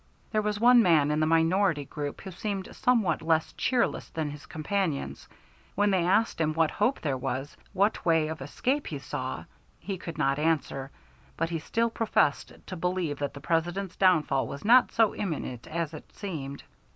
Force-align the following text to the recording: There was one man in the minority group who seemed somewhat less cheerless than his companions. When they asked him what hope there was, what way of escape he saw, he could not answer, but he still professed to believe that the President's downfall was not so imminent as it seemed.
There 0.31 0.41
was 0.41 0.59
one 0.59 0.81
man 0.81 1.11
in 1.11 1.19
the 1.19 1.27
minority 1.27 1.85
group 1.85 2.21
who 2.21 2.31
seemed 2.31 2.75
somewhat 2.75 3.21
less 3.21 3.53
cheerless 3.53 4.09
than 4.09 4.31
his 4.31 4.47
companions. 4.47 5.27
When 5.75 5.91
they 5.91 6.05
asked 6.05 6.41
him 6.41 6.53
what 6.55 6.71
hope 6.71 6.99
there 7.01 7.19
was, 7.19 7.55
what 7.73 8.03
way 8.03 8.27
of 8.29 8.41
escape 8.41 8.87
he 8.87 8.97
saw, 8.97 9.45
he 9.79 9.99
could 9.99 10.17
not 10.17 10.39
answer, 10.39 10.89
but 11.37 11.51
he 11.51 11.59
still 11.59 11.91
professed 11.91 12.51
to 12.65 12.75
believe 12.75 13.19
that 13.19 13.35
the 13.35 13.41
President's 13.41 13.95
downfall 13.95 14.47
was 14.47 14.65
not 14.65 14.91
so 14.91 15.13
imminent 15.13 15.67
as 15.67 15.93
it 15.93 16.11
seemed. 16.15 16.63